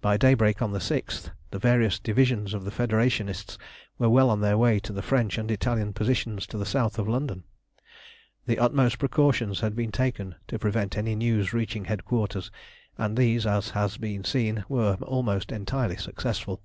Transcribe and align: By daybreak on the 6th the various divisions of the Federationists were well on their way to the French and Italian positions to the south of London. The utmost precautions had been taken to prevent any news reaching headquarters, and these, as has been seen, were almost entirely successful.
By 0.00 0.16
daybreak 0.16 0.62
on 0.62 0.70
the 0.70 0.78
6th 0.78 1.32
the 1.50 1.58
various 1.58 1.98
divisions 1.98 2.54
of 2.54 2.64
the 2.64 2.70
Federationists 2.70 3.58
were 3.98 4.08
well 4.08 4.30
on 4.30 4.40
their 4.40 4.56
way 4.56 4.78
to 4.78 4.92
the 4.92 5.02
French 5.02 5.36
and 5.36 5.50
Italian 5.50 5.92
positions 5.94 6.46
to 6.46 6.58
the 6.58 6.64
south 6.64 6.96
of 6.96 7.08
London. 7.08 7.42
The 8.46 8.60
utmost 8.60 9.00
precautions 9.00 9.58
had 9.58 9.74
been 9.74 9.90
taken 9.90 10.36
to 10.46 10.60
prevent 10.60 10.96
any 10.96 11.16
news 11.16 11.52
reaching 11.52 11.86
headquarters, 11.86 12.52
and 12.96 13.16
these, 13.16 13.46
as 13.48 13.70
has 13.70 13.96
been 13.96 14.22
seen, 14.22 14.64
were 14.68 14.94
almost 15.02 15.50
entirely 15.50 15.96
successful. 15.96 16.62